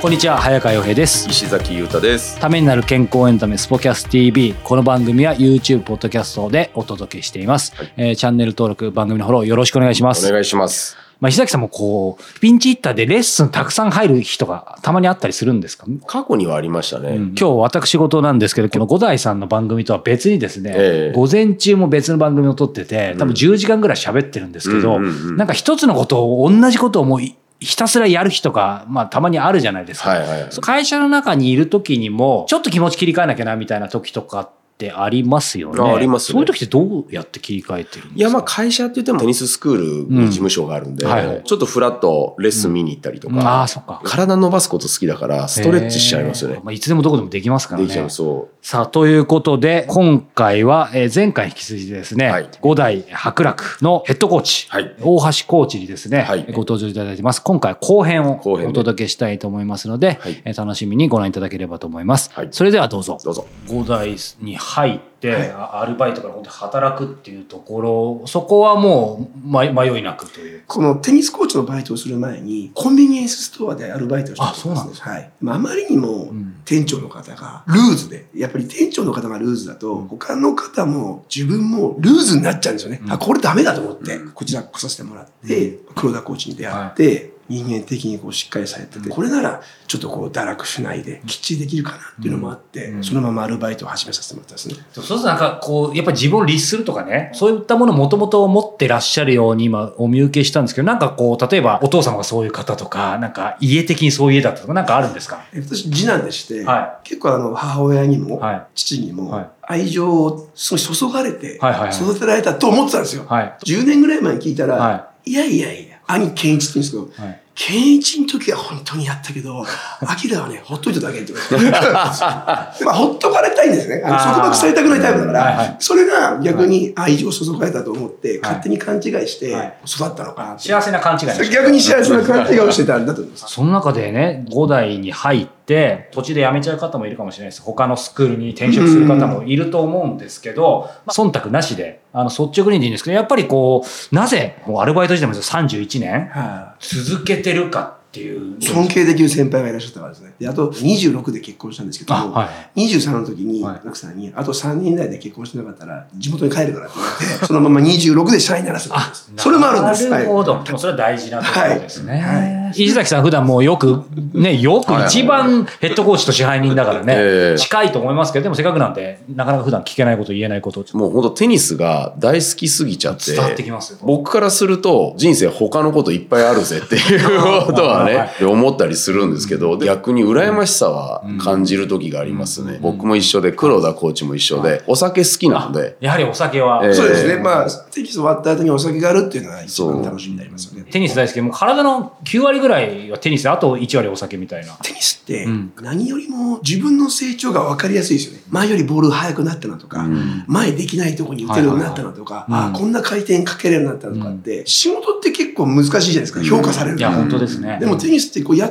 [0.00, 1.28] こんにちは早川洋平です。
[1.28, 2.40] 石崎裕太です。
[2.40, 7.92] ためになる健康エンタメスポキャス TV この番組は YouTube ポッドキャストでお届けしています、はい。
[7.98, 10.26] えーチャンネル登録番組のフォローよろしくお願いします。
[10.26, 10.96] お願いします。
[11.20, 17.34] まあ石崎さんもこうピンチヒッターでレッスンたくさん入る日とかたまにあったりするんですか、過去にはありましたね、うん。
[17.38, 21.14] 今日私事なんですけどこの五代さんの番組とは別にですね、ええ。
[21.14, 30.10] 午前中も別の番組を撮ってて多分10時間ぐらい喋ってるんですけど、なんか一つのことを同じことをもういひたすらやる日とか、まあたまにあるじゃないですか。
[30.10, 34.50] はいはいはい会社の中にいる時にも、ちょっと気持ち切り替えなきゃなみたいな時とかっ
[34.80, 35.80] てありますよね。
[35.80, 38.14] あありますねそういう時ってどうやって切り替えてるんですか？
[38.16, 44.00] いやまあ会社って言ってもテニススクールに事務所があるんで、うんはいはいちょっとフラッとレッスン見に行ったりとか、うんああ、そっか。
[44.04, 46.60] 体伸ばすこと好きだからストレッチしちゃいますよね。
[46.62, 47.86] まあ、いつでもどこでもできますからね。
[47.86, 57.40] できちゃうそさあ、ということで、今回は、えー前回引き続きですね、はい五代博楽のヘッドコーチ、はい大橋コーチにですね、はいご登場いただいてます。
[57.42, 62.30] 今回後編をお届けしたいと思いますので、はいえー楽しみにご覧いただければと思います。
[62.34, 63.24] はいそれではどうぞう。
[63.24, 70.62] どうぞ五代に入って、あアルバイトから本当に働くっていうところ、そこはもう迷迷いなくという。
[70.68, 75.30] このテニスコーチのバイトをする前に、コンビニエンスストアでアルバイトをしてたあそうなんですはい。
[75.40, 76.62] まあ、あまりにもん。
[76.64, 83.00] 店長の方がルーズで、やっぱり店長の方がルーズだと、他の方も自分もルーズになっちゃうんですよね。
[83.02, 83.12] うん。
[83.12, 93.04] あ、これダメだと思って、こちら来させてもらって、黒田コーチに出会って、人間的にこうしっかりされてて、これならちょっとこう堕落しないできっちりできるかなっていうのもあって、うん。
[93.04, 94.76] そのままアルバイトを始めさせてもらったんですね。
[94.92, 105.44] そうするとなんかこう、やっぱり自分を律するとかね、そういったものをもともと持ってらっしゃるように今お見受けしたんですけど、なんかこう、例えばお父様がそういう方とか、なんか家的にそういう家だったとか、なんかあるんですか？
[105.52, 108.66] え私次男でして、は結構あの母親にも、はい。
[108.76, 109.50] 父にもはい。
[109.62, 111.60] 愛情をすごい注がれて
[111.92, 113.24] 育てられたと思ってたんですよ。
[113.26, 113.56] はい。
[113.64, 117.40] 10年ぐらい前に聞いたら、、はいやいやいや、兄健一って言うんですけど、はい。
[117.54, 119.64] 健一の時は本当にやったけど、
[120.06, 121.82] アキラはね、ほっといただけって言われて。
[122.84, 124.02] まあ、ほっとかれたいんですね。
[124.04, 133.44] あの束縛されたくないタイプだから、はいはいそれが逆に愛情を注がれたと思って、はい勝手に勘違いしてはい育ったのかな幸せな勘違い逆に幸せな勘違いをしてたんだと思います。
[133.48, 137.62] その中でね、5代に入って、途中で辞めちゃう方もいるかもしれないです。
[137.62, 148.58] 他のスクールに転職する方もいると思うんですけど、まあ、忖度なしで、あの、率直にでいいんですけど、やっぱりこう、なぜ、もうアルバイト時代も31年は続けてるかっていう。
[148.58, 150.34] い尊敬できる先輩がいらっしゃったからですね。
[150.38, 152.80] で、あと26で結婚したんですけどあ、も、はい。
[152.80, 159.32] 23の時にはい奥さんに、あと3年以内で結婚してなかったら地元に帰るからって言われて、そのまま26で社員にならせたんです。
[159.36, 160.08] それもあるんです。
[160.08, 160.54] なるほど。
[160.54, 162.12] はいそれは大事なところですね。
[162.18, 164.04] はいは石崎さん普段もうよく、
[164.34, 167.58] ね、よく一番ヘッドコーチと支配人だからね、ええ。
[167.58, 173.98] 近いと思いますけど、でもせっかくなんで、なかなか普段聞けないこと言えないこと、もう本当テニスが大好きすぎちゃって伝わってきますよ。
[174.02, 182.78] 僕からすると人生他のこといっぱいあるぜっていうことはね思ったりするんですけど逆に羨ましさは感じる時がありますね。
[182.80, 185.96] 僕も一緒で黒田コーチも一緒でお酒好きなので。
[186.00, 186.94] やはりお酒は、ええ。
[186.94, 187.36] そうですね。
[187.36, 190.90] まあ、テニス終わった後にお酒があるっていうのが一番楽しみになりますよね。
[190.90, 191.34] テニス大好き。
[191.34, 194.74] で、もう体の9割ぐらいはテニスで、あと1割お酒みたいな。
[194.82, 198.42] テニスってうん何よりも自分の成長が分かりやすいですよね。
[198.50, 200.06] 前よりボール速くなったなとか、
[200.46, 206.42] 前できないとこに打てるようになったなとか、はいはいはいあこんな回転かけれるようになったなとかって、仕事って結構難しいじゃないですか。
[206.42, 207.78] 評価されるいや、本当ですね。
[207.80, 208.68] でもテニスってこうや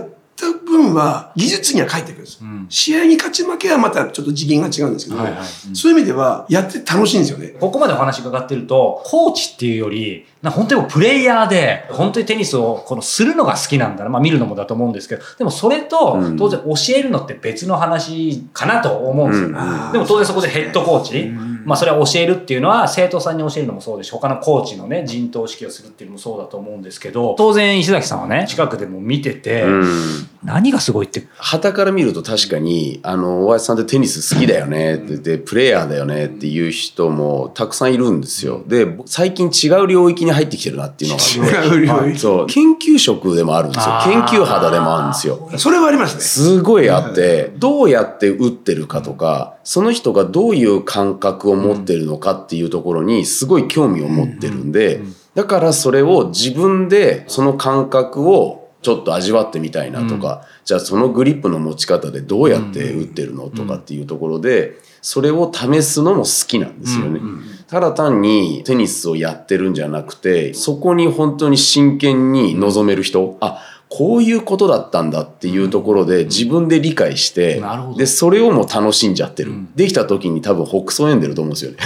[0.52, 2.40] った分は技術には返ってくるんですよ。
[2.44, 5.44] うん試合に勝ち負けはまたちょっと次元が違うんですけど、はいはい
[5.74, 7.48] そういう意味ではやって楽しいんですよね。
[7.60, 14.10] ここまでお話伺ってると、コーチっていうより、な本当にプレイヤーで、本当にテニスをこのするのが好きなんだな。
[14.10, 19.50] まあ見るのもだと思うんですけど、でもそれとうん当然教えるのって別の話かなと思うんですよ。
[19.92, 21.32] でも当然そこでヘッドコーチ、
[21.66, 38.64] まあそれは教えるっていうのは生徒さんに教えるのもそうですし、他のコーチのね、陣頭指揮をするっていうのもそうだと思うんですけど、当然石崎さんはね、近くでも見てて、うん何がすごいって、旗から見ると確かに、あの、大橋さんってテニス好きだよねって言って、プレイヤーだよねっていう人もたくさんいるんですよ。
[38.66, 41.66] で、最近違う領域に入ってきてるなっていうのが。
[41.66, 45.50] 違う領域そう、研究職でもあるんですよ研究肌でもあるんですよ。
[45.58, 46.22] それはありますね。
[46.22, 55.02] すごいあって、どうやって打ってるかとか、その人がどういう感覚を持ってるのかっていうところにすごい興味を持ってるんで、
[55.36, 67.20] だからそれを自分でその感覚をちょっと味わってみたいなとか、じゃあそのグリップの持ち方でどうやって打ってるのとかっていうところで、それを試すのも好きなんですよね。
[67.68, 73.62] ただ単にテニスをやってるんじゃなくて、そこに本当に真剣に臨める人、あ、
[73.92, 77.98] こういうことだったんだっていうところで自分で理解して、なるほど。
[77.98, 79.52] で、それをもう楽しんじゃってる。
[79.52, 79.70] ん。
[79.76, 81.78] できた時に多分北総エンでると思うんですよね。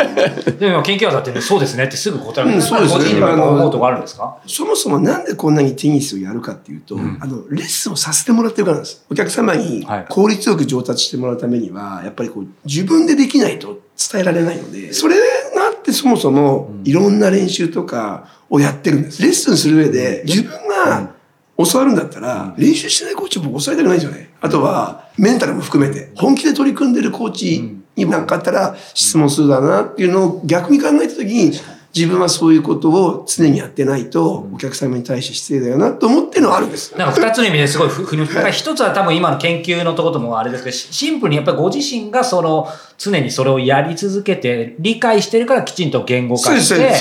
[0.58, 2.54] でも研究者だってね、そうですねってすぐ答える。
[2.54, 3.22] うんそうですね。
[3.22, 4.36] 思うとこあるんですか？
[4.46, 7.18] そもそもなんでこんなにテニスをやるかっていうと、ん。
[7.20, 9.04] あの、レッスンをさせてもらってるからなんです。
[9.10, 10.06] お客様にはい。
[10.08, 13.78] 効率よく上達してもらうためには、やっぱりこう、自分でできないと
[14.10, 15.22] 伝えられないので、それが
[15.68, 19.20] あってそもそもいろんな練習とかをやってるんです。
[19.22, 20.50] レッスンする上で、自分
[20.86, 21.10] が
[21.58, 24.30] 教わるんだったら、練習してないコーチを僕教わりたくないんですよね。
[24.40, 31.52] あとは、メンタルも含めて、本気で取り組んでるコーチになんかあったら質問するだなっていうのを逆に考えたときに、
[31.94, 36.96] 自分はそういうことを常にやってないと、お客様に対して失礼だよなと思ってるのはあるんです。
[36.96, 38.16] なんか二つの意味ですごいふふ
[38.50, 42.66] 一つは多分今の研究のところともあれですけど、シシンプルにやっぱりご自身がその
[43.02, 46.92] 常にそれをやり続けて理解してるからきちんと言語化して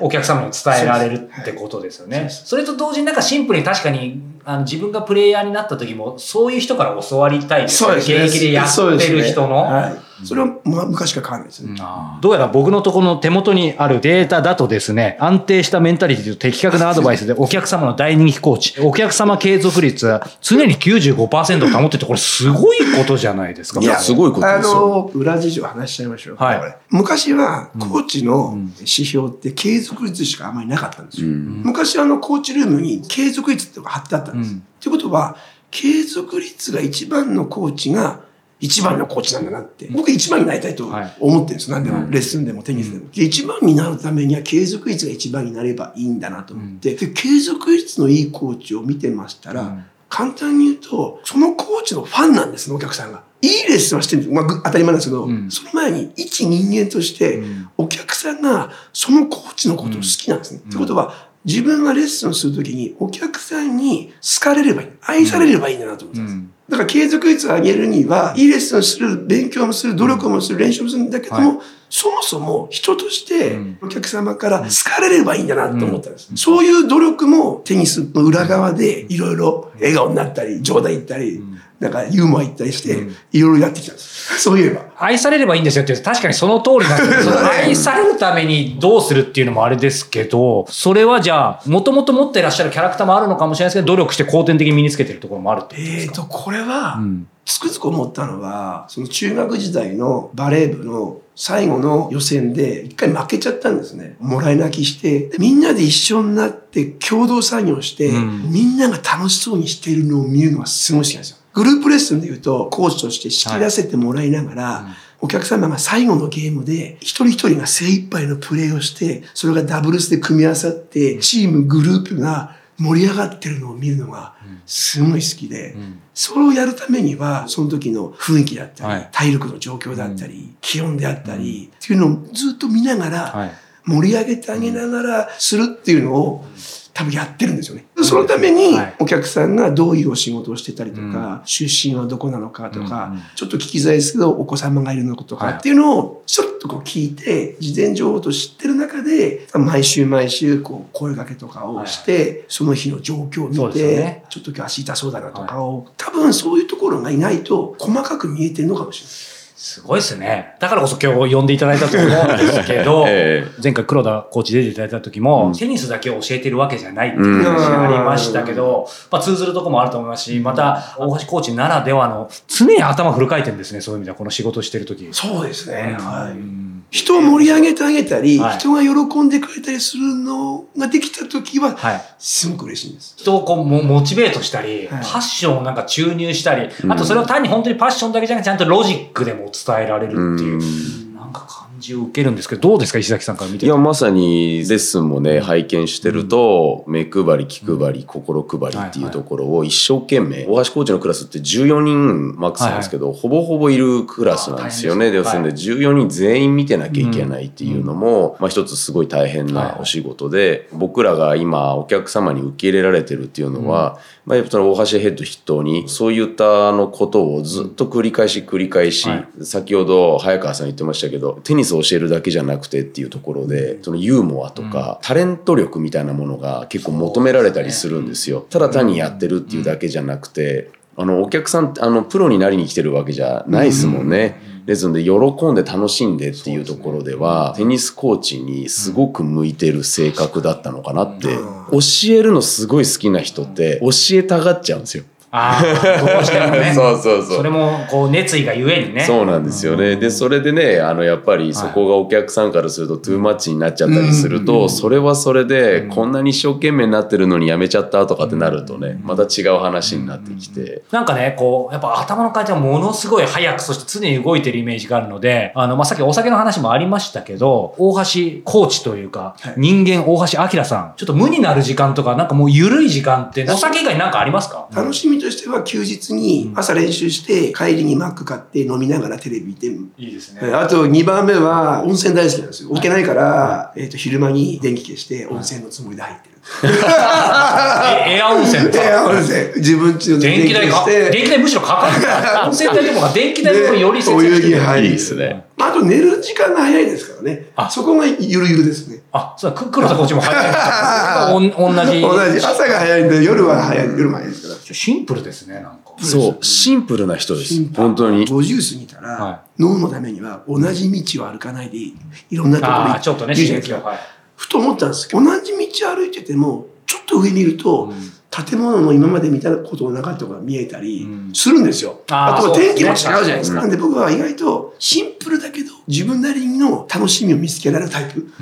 [0.00, 2.28] お客様に伝えられるってことですよね。
[2.28, 7.98] それと同時になんかシンプルに確かにあの自分がプレイヤーになった時もそういう人から教わりたいですよね。
[7.98, 9.62] 現役でやってる人の。
[9.62, 10.10] はい。
[10.24, 11.80] それは、まあ、昔から変わらないですね。
[12.20, 23.80] どうやら僕のところの手元にあるデータだとですね、安定したメンタリティと的確なアドバイスで お客様の大人気コーチ、お客様継続率は常に95%を保ってて、これすごいことじゃないですか。
[23.80, 26.36] いやすごいことですよあの、裏事情話しちゃいましょう。
[26.36, 31.28] はい昔は、コーチの指標って継続率しかあまりなかったんですよ。
[31.28, 34.54] うん昔あの、コーチルームに継続率って貼ってあったんです。
[34.54, 35.36] うんということは、
[35.70, 38.22] 継続率が一番のコーチが、
[38.60, 39.88] 一番のコーチなんだなって。
[39.90, 41.70] 僕一番になりたいとはい思ってるんです。
[41.70, 43.10] 何でも、レッスンでもテニスでも。
[43.12, 53.22] で一番になるためには継続率が一番になればいいんだなと思って、で継続率のいいコーチを見てましたら、うん簡単に言うと、そのコーチのファンなんですね、お客さんが。
[53.42, 54.34] いいレッスンはしてるんです。
[54.34, 55.50] まあ、ぐ当たり前なんですけど、うん。
[55.50, 60.60] その前に一人間としてうん、お客さんがそのコーチのことを好きなんですね。
[60.66, 64.88] ってことは、自分がレッスンするときに、お客さんに好かれればいい。
[65.02, 66.34] 愛されればいいんだなと思ってます。
[66.34, 66.52] うん。
[66.68, 73.78] だから継続率を上げるには、いいレッスンする、勉強もする、努力もする、練習もするんだけども、はそもそも人としてうん。
[73.82, 76.30] お客様から好かれればいいんだなと思ったんです。
[76.36, 81.42] そういう努力もテニスの裏側でいろいろ笑顔になったり、冗談言ったり、
[81.80, 84.38] なんかユーモア言ったりして、いろいろやってきたんです。
[84.38, 84.84] そういえば。
[84.98, 96.12] 愛されればいいんですよって確かにその通りなんですけど、愛されるためにどうするっていうのもあれですけど、それはじゃあ、もともと持ってらっしゃるキャラクターもあるのかもしれないですけど、努力して後天的に身につけてるところもあるってことですか？
[96.12, 104.16] えーと、これは、んつくづく思ったのは、その中学時代のバレー部の最後の予選で一回負けちゃったんですね。
[104.20, 111.36] もらい泣きして、でみんなで一緒になって共同作業して、うんみんなが楽しそうにしているのを見るのがすごい好きなんですよ。
[111.52, 114.86] グループレッスンで言うと、コーチとして仕切らせてもらいながら、
[115.20, 125.76] お客様が最後のゲームで、一人一人が精一杯のプレーをして、それがダブルスで組み合わさって、チーム、グループが盛り上がってるのを見るのが、すごい好きで、
[126.14, 129.08] それをやるためには、その時の雰囲気だったり、はい。
[129.12, 133.52] 体力の状況だったり、気温であったり、っていうのをずっと見ながら、はい。
[133.84, 136.46] 盛り上げてあげながらするっていうのを、
[136.92, 137.86] 多分やってるんですよね。
[138.02, 159.39] そのためにはい、お客さんがどういうお仕事をしてたりとか、出身はどこなのかとか、ちょっと聞きづらいですけど、お子様がいるのとはいかっていうのを、ちょっとこう聞いて、事前情報と知ってる中で、毎週毎週、こう、声掛けとかをして、その日の状況を見て、ちょっと今日足痛そうだなとかを、多分そういうところがいないと、細かく見えてるのかもしれない。
[159.62, 160.56] すごいですね。
[160.58, 175.06] だからこそ今日呼んでいただいたと思うんですけど、 え前回黒田コーチ出ていただいた時も、うんテニスだけを教えてるわけじゃないっていう話がありましたけど、まあ通ずるとこもあると思いますし、また大橋コーチならではの常に頭フル回転ですね、そういう意味ではこの仕事してる時。
[175.12, 175.94] そうですね。
[176.00, 176.59] はい。
[176.92, 178.58] うん人を盛り上げてあげたり、はい。
[178.58, 182.02] 人が喜んでくれたりするのができた時は、はい。
[182.18, 183.14] すごく嬉しいんです。
[183.16, 185.02] 人をこうモモチベートしたり、はい。
[185.02, 186.92] パッションをなんか注入したり、うん。
[186.92, 190.99] あとそれを単に本当にパッションだけじゃなくてちゃんとロジックでも伝えられるっていう、うん
[191.32, 192.98] なんか感じを受けるんですけど、どうですか？
[192.98, 193.66] 石崎さんから見て。
[193.66, 205.10] いや、まさにレッスンもね、拝見してると、目配り、気配り、心配りっていうところを一生懸命、大橋コーチのクラスって14人マックスなんですけど、ほぼほぼいるクラスなんですよね。
[205.10, 209.52] で、要するに14人全員見てなきゃいけないっていうのも、まあ一つすごい大変はい。
[209.52, 219.44] なお仕事で、僕らが今お客様に受け入れられてるっていうのは、まあやっぱその大橋ヘッド筆頭に、そういったあのことをずっと繰り返し繰り返し、はい。
[219.44, 228.46] 先ほど早川さん言ってましたけどテニスを教えるだけじゃなくてっていうところでそのユーモアとか、タレント力みたいなものが結構求められたりするんですよ。
[228.50, 234.40] ただ単にやってるっていうだけじゃなくてあのお客さんあのプロになりに来てるわけじゃないですもんね。
[234.66, 235.10] ですので喜
[235.50, 241.28] んで楽しんでっていうところではテニスコーチにすごく向いてる性格だったのかなって。
[241.70, 241.78] 教
[242.14, 245.04] えるのすごい好きな人って教えたがっちゃうんですよ。
[245.32, 245.62] ああ、
[246.14, 246.72] どうしてもね。
[246.74, 247.22] そうそう。
[247.22, 249.00] そうそれも、こう、熱意がゆえにね。
[249.02, 249.94] そうなんですよね。
[249.96, 260.82] で、それでね、あの、やっぱりそこがお客さんからするとトゥーマッチになっちゃったりすると、それはそれで、こんなに一生懸命になってるのにやめちゃったとかってなるとね、また違う話になってきて。
[260.90, 268.02] なんかね、こう、やっぱ頭の回転がものすごい速く、そして常に動いてるイメージがあるので、あの、まあ、さっきお酒の話もありましたけど、大橋
[268.44, 274.66] コーチというか、人間大橋明さん、ちょっと無になる時間とか、なんかもう緩い時間って、お酒以外になんかありますか？
[274.74, 280.52] 楽しみとしては休日に朝練習して帰りにマック買って飲みながらテレビ見ていいですね。
[280.52, 282.70] あと2番目は温泉大好きなんですよ。
[282.70, 286.30] 置けないから、えっと昼間に電気消して温泉のつもりで入ってる。
[286.64, 289.06] えエア温泉といやか。
[289.10, 292.46] 温泉自分ちの電気代か、して電気代むしろかかるから。
[292.46, 294.82] 温泉代とかが電気代もより 節約してる。
[294.82, 295.44] いいですね。
[295.56, 297.68] まあ、あと寝る時間が早いですからねあ。
[297.68, 299.00] そこがゆるゆるですね。
[299.12, 301.34] あ、そう黒田コーチも早い。
[301.34, 301.40] お
[301.72, 302.00] ん同じ。
[302.00, 302.38] 同じ。
[302.38, 303.86] 朝が早いんで夜は早い。
[303.86, 304.32] 夜も早い。
[304.74, 305.94] シンプルですね、なんか。
[305.98, 308.26] そう、シンプルな人です本当に。
[308.26, 311.96] 50過ぎたら、は脳のためには同じ道を歩かないでいい。
[312.30, 313.82] いろんなところにああ、ちょっとね、刺激を。
[313.82, 313.98] はい。
[314.36, 317.92] ふと思ったんですけど、同じ道歩いてても、ちょっと上見ると、
[318.30, 322.00] 建物の今まで見たことがなかったことが見えたりうんするんですよ。
[322.10, 323.60] あとは天気も違うじゃないですか。
[323.60, 328.28] なんで僕は意外とシンプルだけど、自分なりの楽しみを見つけられるタイプ。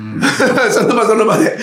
[0.71, 1.59] その場その場で。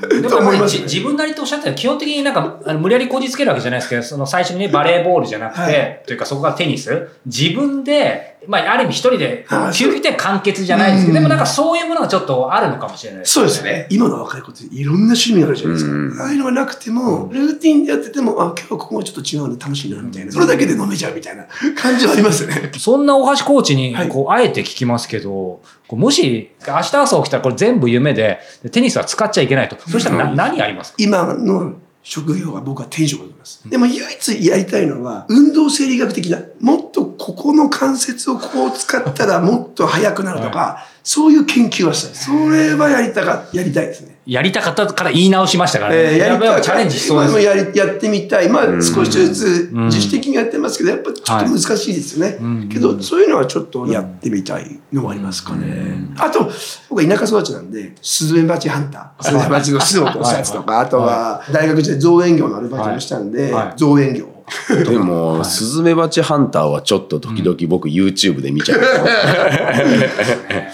[0.00, 0.58] でともね。
[0.60, 13.86] 自分なりとおっしゃったように基本的になんかあの無理やりこじつけるわけじゃないですけど、その最初にね、バレーボールじゃなくて、はいというかそこがテニス、自分で、まあ、ある意味一人で、究極的には完結じゃないですけど、うんでもなんかそういうものがちょっとあるのかもしれないですそうですね。
[13.90, 15.92] 今の若い子っていろんな趣味があるじゃないですか。
[15.92, 20.32] うんああいうのがなくても、ルーティンでやってても、あ、今日はここがちょっと違うの楽しいな、みたいな。
[20.32, 22.70] それだけで飲めちゃうみたいな感じはありますよね。
[22.78, 25.60] そんな大橋コーチにはい、こう、あえて聞きますけど、
[25.90, 29.76] もし、明日朝起きたらこれ全部夢で、でテニスは使っちゃいけないと。
[30.00, 30.16] そした？
[30.16, 30.96] らな、何ありますか？
[30.98, 33.68] 今の職業は僕は転職だと思います。
[33.68, 42.14] でも唯一やりたいのは、運動生理学的な、もっとここの関節をこう使ったらもっと速くなるとか、そういう研究はしたい。
[42.16, 44.16] それはやりたか、やりたいですね。
[44.26, 45.98] やりたかったから言い直しましたからね。
[45.98, 46.62] えーやりたい。
[46.62, 48.48] チャレンジしそうですやりやってみたい。
[48.48, 52.38] まあ、ん少しずつうん自主的にやってますけど、やっぱちょっと難しいですよね。
[52.40, 56.08] うんけど、そういうのはちょっとやってみたいのはありますかね。
[56.18, 56.50] あと、
[56.90, 59.24] 僕は田舎育ちなんで、スズメバチハンター。
[59.24, 64.35] スズメバチの巣を通すやつとか、あとは、大学時代造園業のアルバイトもしたんではいはい、造園業。
[64.88, 68.80] でも、スズメバチハンターはちょっと時々僕 YouTube で見ちゃう。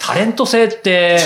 [0.00, 1.19] タレント性って、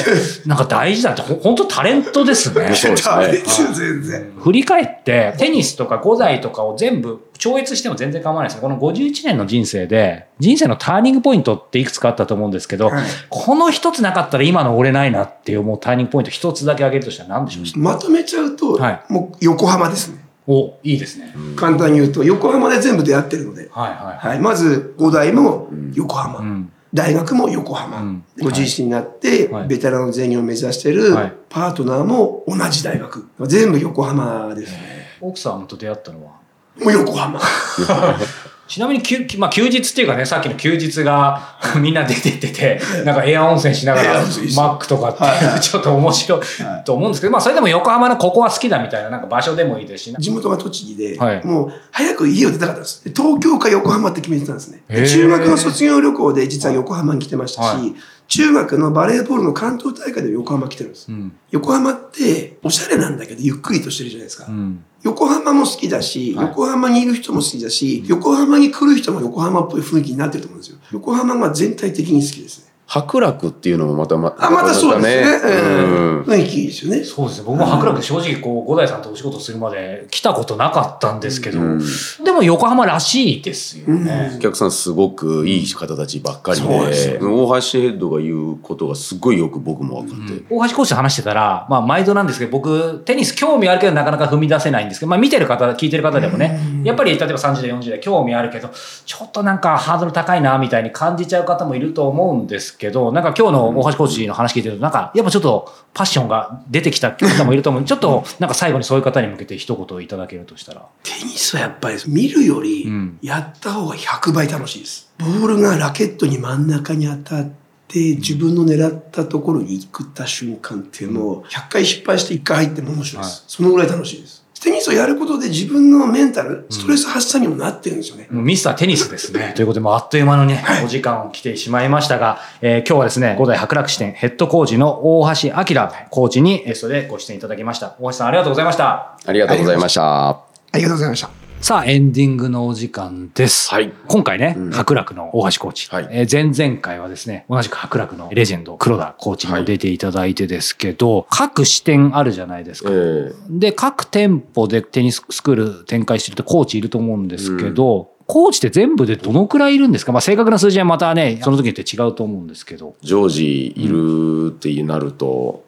[0.46, 2.72] なんか大事だって、ほ本当タレントですね。
[2.74, 4.32] そうですね全然。
[4.38, 20.25] 振り返って、テニスとか五代とかを全部超越しても全然構わないですこの51年の人生で、人生のターニングポイントっていくつかあったと思うんですけど、はいこの一つなかったら今の俺ないなって思うターニングポイント一つだけ挙げるとしたら何でしょう、まとめちゃうとはい、もう横浜ですね。
[20.46, 21.34] お、いいですね。
[21.56, 23.68] 簡単に言うと、横浜で全部出会ってるので。
[23.70, 24.28] はいはい。
[24.28, 24.40] はい。
[24.40, 26.38] まず、五大も横浜。
[26.40, 26.72] うん。
[26.94, 33.26] 大学も横浜、うんご自身になって、はいベテランの全員を目指してるはいパートナーも同じ大学。
[33.46, 34.78] 全部横浜ですね。
[35.20, 36.32] 奥さんと出会ったのは？
[36.80, 37.40] もう横浜。
[38.68, 46.40] ちなみに休、まあ、休日っていうかね、さっきの休日が みんな出てってて、なんかエア温泉しながらマックとかって ちょっと面白い
[46.84, 51.44] と思うんですけど、まあそれでも横浜のここは好きだみたいななんか場所でもいいですし、地元が栃木で、はい。
[51.44, 53.04] もう早く家を出たかったんです。
[53.04, 54.80] で東京か横浜って決めてたんですね。
[55.06, 57.94] 中学の卒業旅行で実は横浜に来てましたし、はい
[58.28, 61.10] 中学のバレーボールの関東大会で横浜来てるんです。
[61.10, 61.36] うん。
[61.50, 64.46] 横浜っておしゃれなんだけどゆっくりとしてるじゃないですか。
[64.48, 64.84] うん。
[65.02, 70.78] 横浜も好きだし、はい横浜にいる人も好きだし、横浜に来る人も横浜っぽい雰囲気になってると思うんですよ。
[70.92, 72.72] 横浜が全体的に好きですね。
[72.86, 75.38] 白楽っていうのもまたまあ、またそうですね。
[75.44, 76.22] うんうん。
[76.22, 77.02] 雰囲気いいですよね。
[77.04, 77.44] そうですね。
[77.46, 81.82] 僕も白楽で正直こう、五代さんとお仕事するまで来たことなかったんですけど、うん
[82.24, 84.34] でも横浜らしいですよね。
[84.36, 90.44] お客さんすごくいい方たちばっかりそうで大橋ヘッドが言うことがすごいよく僕も分かって。
[90.50, 98.70] 大橋コーチと話してたら、まあ、毎度なんですけど、僕、テニス興味あるけど、なかなか踏み出せないんですけど、まあ、見てる方、聞いてる方でもね、やっぱり、例えば30代、40代、興味あるけど、
[99.04, 110.86] ちょっとなんかハードル高いな、みたいに感じちゃう方もいると思うんですけど、なんか今日の大橋コーチの話聞いてると、なんか、やっぱちょっとパッションが出てきた 方もいると思うちょっと、なんか最後にそういう方に向けて一言いただけるとしたら。
[111.02, 115.10] テニスはやっぱり見るよりうんやった方が100倍楽しいです。
[115.18, 117.50] ボールがラケットに真ん中に当たっ
[117.88, 128.26] で自分の狙ったところに行った瞬間っていうのを100回失敗して1回入っても面白いです、そのぐらい楽しいですテニスをやることで自分のメンタル、ストレス発散にもなってるんですよね。
[128.32, 129.52] もうミスターテニスですね。
[129.54, 135.64] ということで、もうあっという間のね、お時間を来てしまいましたが、えー今日はですね、五代博楽支店ヘッドコーチの大橋明
[136.10, 137.94] コーチにゲストでご出演いただきました。
[138.00, 139.16] 大橋さんありがとうございました。
[139.24, 140.30] ありがとうございました。
[140.30, 140.36] あ
[140.74, 141.45] りがとうございました。
[141.60, 143.70] さあ、エンディングのお時間です。
[143.70, 145.88] はい今回ね、うん博楽の大橋コーチ。
[145.90, 152.90] はいえー前々回はですね、同じく博楽のレジェンド、黒田コーチにも出ていただいてですけど、各支店あるじゃないですか。
[152.92, 160.12] ええで、各店舗でテニススクール展開してるとコーチいると思うんですけど、コーチって全部でどのくらいいるんですか？
[160.12, 162.94] まあ正確な数字はまたね、その時によって違うと思うんですけど。
[163.02, 165.64] 常時いるってなると、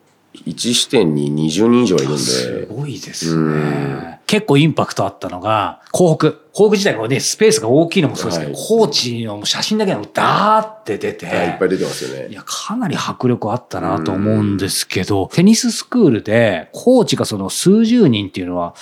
[0.46, 3.52] 1視点に20人以上いるんすで、ごいですうん
[4.00, 4.17] ね。
[4.28, 6.26] 結構インパクトあったのが、広北。
[6.28, 12.34] 広北自体がね、スペースが大きいのもそうですけど、はいコーチの写真だけでもダーって出て、はいいっぱい出てますよね。
[12.34, 18.74] や、かなり迫力あったなと思うんですけど、テニススクールでコーチがその数十人っていうのは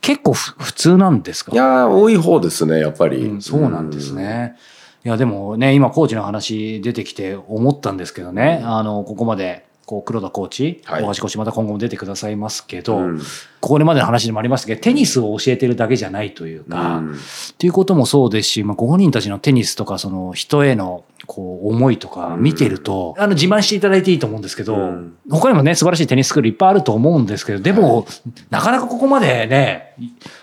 [0.00, 1.52] 結構ふ普通なんですか？
[1.52, 3.18] いやー、多い方ですね、やっぱり。
[3.18, 4.56] うんそうなんですね。
[5.04, 11.02] いや、でもね、今、コーチの話出てきて思ったんですけどね、あの、ここまで、こう、黒田コーチ、はい。
[11.02, 13.20] 大橋コーチ、また今後も出てくださいますけうど、ん。
[13.60, 17.12] これまでの話でもありましたけど、テニスを教えてるだけじゃないというか、うん。
[17.12, 17.16] っ
[17.58, 25.14] ていうこともそうですし、まあ、ご本人たちのテニスとか、その人への、こう、思いとか見てると、あの、自慢していただいていいと思うんですけど、うん。
[25.28, 28.06] 他にもね、素晴らしいテニススクールいっぱいあると思うんですけど、でも、
[28.48, 29.94] なかなかここまでね、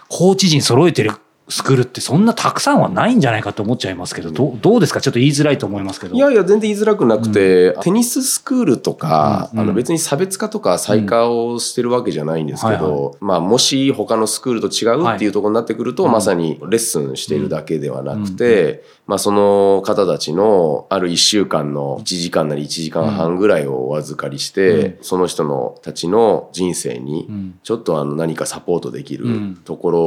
[0.09, 1.13] コーチ陣揃えてる
[1.49, 5.01] スクールってそんなたくさんはないんじゃないかと思っちゃいますけど、どうどうですか？
[5.01, 6.15] ちょっと言いづらいと思いますけど。
[6.15, 12.73] いやいや、全然言いづらくなくて、テニススクールとか、うんあの別に差別化とか細化をしてるわけじゃないんですけうん。
[12.73, 16.13] はいど、まあもし他のスクールと違うっていうところになってくると、はい。
[16.13, 24.97] まさにレッスンしているだけではなくて、まあその方たちのある1週間の1時間なり1時間半ぐらいをお預かりして、うん。
[25.01, 27.59] その人のたちの人生にうん。
[27.63, 29.55] ちょっとあの何かサポートできるうん。
[29.63, 29.99] ところ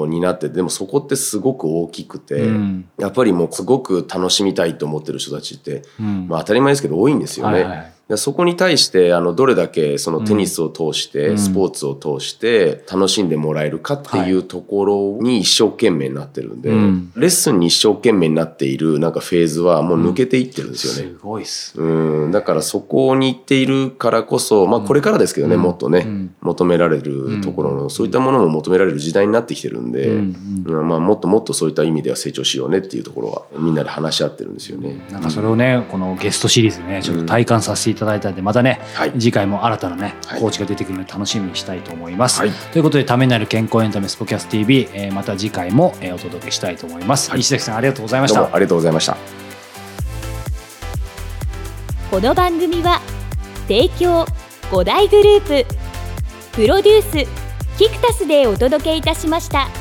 [0.00, 2.88] を担って、でもそこってすごく大きくて、うん。
[2.98, 6.28] やっぱりもうすごく楽しみたいと思ってる人たちって、うん。
[6.28, 7.52] まあ当たり前ですけど多いんですよね。
[7.52, 11.38] はいはいでそこに対してあのどれだけそのテニスを通して、うん。
[11.38, 17.12] スポーツを通して楽しんでもらえるかっていうところに一生懸命になってるんで、うん。
[17.16, 21.12] レッスンに一生懸命になっているなんかフェーズはもう抜けていってるんですよね。
[21.12, 21.80] すごいっす。
[21.80, 25.62] うん、だからそこに行っているからこそ、まあこれからですけどね、うん。
[25.62, 26.34] もっとね、うん。
[26.40, 30.88] 求められるところの、そういったものも求められる時代になってきてるんで、うんうん。
[30.88, 35.06] まあもっともっとそういった意味では成長しようねっていうところはみんなで話し合ってるんですよね。
[35.10, 42.40] なんかそれをね、このゲストシリーズでね、ちょっと体感させていただいたんで、またね、はい次回も新たなね、はいコーチが出てくるので楽しみにしたいと思います。
[42.40, 47.30] はいということで、ためになる健康エンタメスポキャス TV、えーまた次回も、えーお届けしたいと思います。
[47.36, 48.56] 石崎さん、ありがとうございましたどうも。
[48.56, 49.16] ありがとうございました。
[52.10, 53.00] この番組は
[53.68, 54.24] 提供
[54.72, 55.66] 5大グループ
[56.52, 57.30] プロデュース
[57.78, 59.79] キクタスでお届けいたしました。